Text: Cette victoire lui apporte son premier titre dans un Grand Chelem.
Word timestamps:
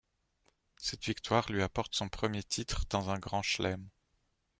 Cette 0.77 1.03
victoire 1.05 1.51
lui 1.51 1.61
apporte 1.61 1.93
son 1.93 2.09
premier 2.09 2.41
titre 2.41 2.85
dans 2.89 3.11
un 3.11 3.19
Grand 3.19 3.43
Chelem. 3.43 3.87